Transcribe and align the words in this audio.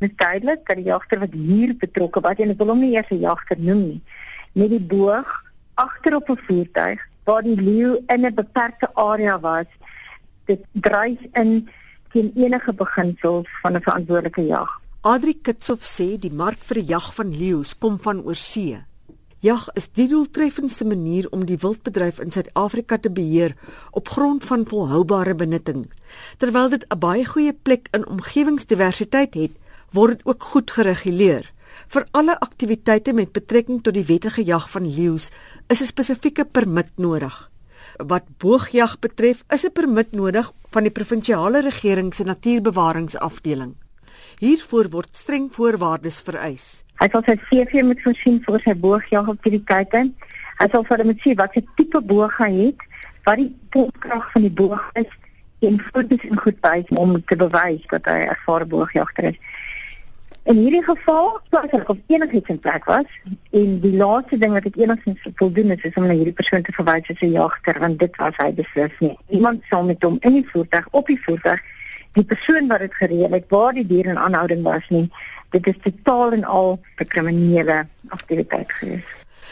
Dit 0.00 0.10
is 0.10 0.16
duidelik 0.16 0.62
dat 0.64 0.78
die 0.80 0.88
jagter 0.88 1.20
wat 1.20 1.32
hier 1.36 1.74
betrokke 1.76 2.20
was 2.24 2.38
en 2.40 2.52
ek 2.54 2.60
wil 2.62 2.72
hom 2.72 2.80
nie 2.80 2.94
eers 2.94 3.10
'n 3.12 3.20
jagter 3.20 3.58
noem 3.60 3.82
nie, 3.88 4.00
met 4.56 4.70
die 4.72 4.80
boog 4.80 5.28
agterop 5.76 6.30
'n 6.30 6.40
voertuig 6.46 7.00
waar 7.24 7.42
die 7.42 7.60
leeu 7.60 8.00
in 8.08 8.24
'n 8.24 8.34
beperkte 8.34 8.88
area 8.94 9.38
was, 9.40 9.68
dit 10.46 10.64
dreig 10.72 11.20
in 11.34 11.68
teen 12.12 12.32
enige 12.34 12.72
beginsels 12.72 13.48
van 13.62 13.76
'n 13.76 13.82
verantwoordelike 13.82 14.46
jag. 14.46 14.80
Adri 15.02 15.34
Kitsof 15.42 15.80
sê 15.84 16.18
die 16.18 16.32
mark 16.32 16.58
vir 16.68 16.74
die 16.74 16.88
jag 16.88 17.14
van 17.14 17.36
leeu's 17.36 17.78
kom 17.78 17.98
van 17.98 18.24
oorsee. 18.24 18.82
Jag 19.40 19.68
is 19.74 19.88
die 19.88 20.08
doeltreffendste 20.08 20.84
manier 20.84 21.26
om 21.30 21.46
die 21.46 21.56
wildbedryf 21.56 22.18
in 22.20 22.30
Suid-Afrika 22.30 22.98
te 22.98 23.10
beheer 23.10 23.54
op 23.90 24.08
grond 24.08 24.44
van 24.44 24.66
volhoubare 24.66 25.34
benutting. 25.34 25.90
Terwyl 26.36 26.68
dit 26.68 26.84
'n 26.88 26.98
baie 26.98 27.24
goeie 27.24 27.52
plek 27.52 27.88
in 27.90 28.06
omgewingsdiversiteit 28.06 29.34
het, 29.34 29.50
word 29.92 30.18
dit 30.18 30.26
ook 30.26 30.42
goed 30.42 30.70
gereguleer. 30.70 31.52
Vir 31.90 32.06
alle 32.14 32.36
aktiwiteite 32.38 33.12
met 33.12 33.32
betrekking 33.32 33.82
tot 33.82 33.94
die 33.94 34.06
wettige 34.06 34.44
jag 34.46 34.70
van 34.70 34.86
leeu's 34.86 35.30
is 35.68 35.80
'n 35.80 35.92
spesifieke 35.92 36.44
permit 36.44 36.90
nodig. 36.96 37.50
Wat 37.98 38.24
boogjag 38.38 38.98
betref, 38.98 39.44
is 39.48 39.64
'n 39.64 39.72
permit 39.72 40.12
nodig 40.12 40.52
van 40.70 40.82
die 40.82 40.92
provinsiale 40.92 41.60
regering 41.60 42.14
se 42.14 42.24
natuurbewaringsafdeling. 42.24 43.74
Hiervoor 44.38 44.88
word 44.88 45.16
streng 45.16 45.50
voorwaardes 45.52 46.20
vereis. 46.20 46.84
Hy 47.00 47.08
sal 47.08 47.22
sy 47.22 47.36
CV 47.36 47.82
moet 47.82 48.02
voorsien 48.02 48.42
vir 48.44 48.60
sy 48.60 48.74
boogjagaktiwiteite. 48.74 50.12
Hy 50.60 50.68
sal 50.72 50.84
vir 50.84 50.98
hom 50.98 51.14
sê 51.24 51.34
wat 51.34 51.52
sy 51.52 51.62
tipe 51.76 52.00
boog 52.00 52.38
hy 52.38 52.52
het, 52.52 52.80
wat 53.24 53.36
die 53.36 53.56
potkrag 53.70 54.32
van 54.32 54.42
die 54.42 54.52
boog 54.52 54.90
is 54.94 55.08
en 55.60 55.80
fotos 55.80 56.24
en 56.28 56.38
goed 56.40 56.60
by 56.60 56.84
om 56.96 57.16
te 57.24 57.36
bewys 57.36 57.84
dat 57.90 58.04
hy 58.04 58.18
'n 58.20 58.32
ervare 58.34 58.66
boogjagter 58.66 59.24
is. 59.24 59.38
In 60.50 60.58
hierdie 60.58 60.82
geval, 60.82 61.28
as 61.54 61.74
ek 61.78 61.90
op 61.92 61.98
enigiets 62.10 62.50
in 62.50 62.58
plek 62.58 62.86
was, 62.90 63.10
en 63.54 63.76
die 63.84 63.92
laaste 63.94 64.38
ding 64.40 64.56
wat 64.56 64.66
ek 64.66 64.78
enigstens 64.82 65.28
wil 65.38 65.52
doen 65.54 65.70
is, 65.70 65.84
is 65.86 65.98
om 66.00 66.08
na 66.08 66.16
hierdie 66.18 66.34
persoon 66.34 66.64
te 66.66 66.74
verwys 66.74 67.10
as 67.12 67.22
'n 67.22 67.36
jagter 67.36 67.78
want 67.78 67.98
dit 67.98 68.16
was 68.16 68.36
hy 68.42 68.50
beslis 68.52 68.96
nie. 69.00 69.16
Iemand 69.28 69.62
sal 69.70 69.84
met 69.84 70.02
hom 70.02 70.18
in 70.20 70.40
die 70.40 70.48
voertuig 70.52 70.88
op 70.90 71.06
die 71.06 71.20
voertuig 71.26 71.60
die 72.18 72.24
persoon 72.24 72.66
wat 72.66 72.82
dit 72.82 72.94
gereël 72.94 73.32
het 73.32 73.46
waar 73.48 73.72
die 73.72 73.86
dier 73.86 74.06
in 74.06 74.18
aanhouding 74.18 74.62
was 74.66 74.88
nie 74.90 75.06
dit 75.50 75.66
is 75.66 75.78
totaal 75.82 76.32
en 76.32 76.44
al 76.44 76.80
'n 76.98 77.06
kriminele 77.06 77.86
aktiwiteit 78.08 78.72
gewees. 78.72 79.08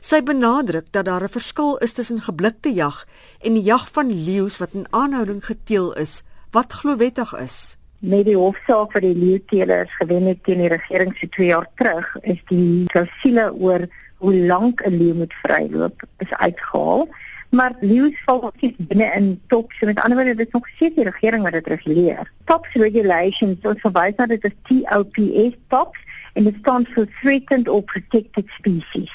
Sy 0.00 0.22
benadruk 0.22 0.86
dat 0.90 1.04
daar 1.04 1.22
'n 1.22 1.28
verskil 1.38 1.76
is 1.76 1.92
tussen 1.92 2.20
geblikte 2.20 2.74
jag 2.74 3.06
en 3.40 3.52
die 3.52 3.62
jag 3.62 3.88
van 3.92 4.24
leeu's 4.24 4.58
wat 4.58 4.72
in 4.72 4.86
aanhouding 4.90 5.44
geteel 5.44 5.92
is, 5.94 6.22
wat 6.50 6.72
glowettig 6.72 7.32
is. 7.34 7.76
Met 8.02 8.24
die 8.26 8.36
hofsaak 8.36 8.96
wat 8.96 9.04
die 9.04 9.14
leeuteelers 9.14 9.92
gewen 10.00 10.26
het 10.26 10.42
teen 10.44 10.58
die 10.58 10.70
regering 10.72 11.12
se 11.16 11.28
2 11.28 11.46
jaar 11.46 11.68
terug, 11.78 12.16
is 12.22 12.40
die 12.48 12.84
klausule 12.90 13.52
oor 13.54 13.86
hoe 14.22 14.34
lank 14.34 14.82
'n 14.86 14.96
leeu 14.98 15.14
moet 15.14 15.34
vryloop 15.42 16.02
is 16.18 16.34
uitgehaal 16.34 17.08
maar 17.52 17.74
leeu's 17.80 18.22
val 18.24 18.42
ook 18.42 18.60
nie 18.60 18.74
binne 18.78 19.06
in 19.14 19.26
TOPS 19.52 19.78
so 19.78 19.86
met 19.86 20.00
ander 20.00 20.16
woorde 20.18 20.34
dit 20.34 20.46
is 20.46 20.52
nog 20.52 20.68
steeds 20.68 20.94
die 20.94 21.04
regering 21.04 21.42
wat 21.42 21.52
dit 21.52 21.66
reguleer. 21.66 22.30
TOPS 22.44 22.72
regulations 22.80 23.58
so 23.62 23.74
verwys 23.84 24.16
na 24.16 24.26
dit 24.26 24.46
as 24.48 24.54
TOPS 24.68 25.58
TOPS 25.68 25.98
en 26.32 26.48
dit 26.48 26.56
staan 26.60 26.86
vir 26.94 27.08
threatened 27.20 27.68
or 27.68 27.82
protected 27.82 28.48
species. 28.56 29.12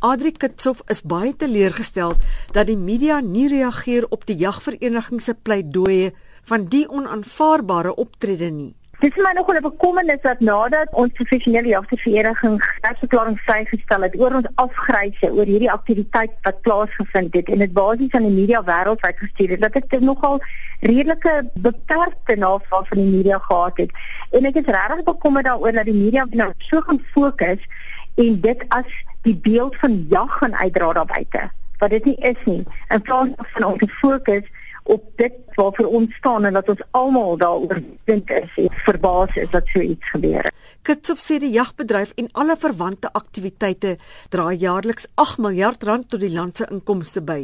Adri 0.00 0.32
Kitsof 0.32 0.80
is 0.92 1.02
baie 1.04 1.34
teleurgestel 1.36 2.16
dat 2.56 2.70
die 2.70 2.78
media 2.80 3.20
nie 3.20 3.48
reageer 3.52 4.08
op 4.08 4.24
die 4.24 4.38
jagvereniging 4.40 5.20
se 5.20 5.34
pleidooie 5.34 6.14
van 6.46 6.66
die 6.70 6.86
onaanvaarbare 6.88 7.94
optrede 7.94 8.50
nie. 8.50 8.74
Dit 8.96 9.16
is 9.16 9.22
my 9.22 9.32
nog 9.34 9.48
'n 9.52 9.62
bekommernis 9.62 10.20
dat 10.22 10.40
nadat 10.40 10.88
ons 10.90 11.12
professionele 11.12 11.68
jagtervereniging 11.68 12.62
gesverklaring 12.62 13.40
vrygestel 13.40 14.02
het 14.02 14.14
oor 14.20 14.34
ons 14.34 14.48
afgryse 14.54 15.32
oor 15.32 15.44
hierdie 15.44 15.70
aktiwiteit 15.70 16.30
wat 16.42 16.60
plaasgevind 16.60 17.34
het 17.34 17.48
en 17.48 17.58
dit 17.58 17.72
basies 17.72 18.12
aan 18.12 18.22
die 18.22 18.38
media 18.40 18.62
wêreldwyd 18.64 19.18
gestuur 19.18 19.48
het, 19.48 19.60
dat 19.60 19.76
ek 19.76 20.00
nogal 20.00 20.40
redelike 20.80 21.50
beperkte 21.54 22.36
navraag 22.36 22.88
van 22.88 22.98
die 22.98 23.12
media 23.16 23.38
gehad 23.38 23.76
het. 23.76 23.90
En 24.30 24.44
ek 24.44 24.54
is 24.54 24.72
regtig 24.78 25.04
bekommerd 25.04 25.44
daaroor 25.44 25.72
dat 25.72 25.84
die 25.84 26.00
media 26.04 26.26
nou 26.30 26.52
so 26.58 26.80
gaan 26.80 27.02
fokus 27.12 27.60
en 28.14 28.40
dit 28.40 28.64
as 28.68 29.04
die 29.22 29.36
beeld 29.36 29.76
van 29.76 30.06
jag 30.08 30.32
gaan 30.32 30.54
uitdra 30.54 30.92
daar 30.92 31.06
buite. 31.06 31.50
Wat 31.78 31.90
dit 31.90 32.04
nie 32.04 32.16
is 32.16 32.44
nie. 32.44 32.64
In 32.88 33.02
plaas 33.02 33.28
van 33.36 33.64
om 33.64 33.78
te 33.78 33.88
fokus 33.88 34.44
op 34.86 35.04
dit 35.16 35.34
waarvoor 35.54 35.86
ons 35.86 36.14
staan 36.14 36.44
en 36.44 36.52
dat 36.52 36.68
ons 36.68 36.82
almal 36.90 37.36
daaroor 37.36 37.82
dink 38.04 38.30
is 38.30 38.56
en 38.62 38.70
verbaas 38.86 39.36
is 39.36 39.50
dat 39.50 39.66
so 39.72 39.80
iets 39.80 40.10
gebeur. 40.14 40.50
Kitsof 40.86 41.18
sê 41.18 41.38
die 41.42 41.50
jagbedryf 41.50 42.12
en 42.14 42.30
alle 42.32 42.56
verwante 42.56 43.10
aktiwiteite 43.12 43.96
dra 44.30 44.52
jaarliks 44.52 45.08
8 45.14 45.42
miljard 45.42 45.82
rand 45.82 46.08
tot 46.08 46.22
die 46.22 46.32
land 46.32 46.56
se 46.56 46.68
inkomste 46.70 47.22
by. 47.22 47.42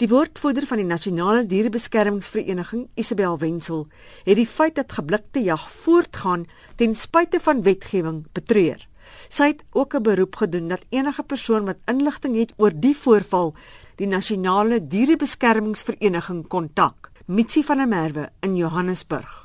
Die 0.00 0.08
woordvoerder 0.10 0.66
van 0.68 0.82
die 0.82 0.88
Nasionale 0.88 1.46
Dierebeskermingsvereniging, 1.48 2.88
Isabel 3.00 3.38
Wenzel, 3.38 3.86
het 4.26 4.36
die 4.36 4.46
feit 4.46 4.74
dat 4.76 4.92
geblikte 4.92 5.40
jag 5.42 5.70
voortgaan 5.70 6.46
ten 6.76 6.94
spyte 6.94 7.40
van 7.40 7.62
wetgewing 7.62 8.24
betreur. 8.36 8.86
Sy 9.28 9.52
het 9.52 9.62
ook 9.72 9.94
'n 9.94 10.02
beroep 10.02 10.36
gedoen 10.36 10.68
dat 10.68 10.84
enige 10.88 11.22
persoon 11.22 11.64
wat 11.64 11.78
inligting 11.86 12.36
het 12.36 12.52
oor 12.56 12.72
die 12.74 12.96
voorval 12.96 13.54
die 14.00 14.06
nasionale 14.08 14.80
dierebeskermingsvereniging 14.80 16.48
kontak. 16.48 17.10
Mitsi 17.26 17.62
van 17.68 17.78
der 17.78 17.86
Merwe 17.86 18.30
in 18.40 18.56
Johannesburg. 18.56 19.39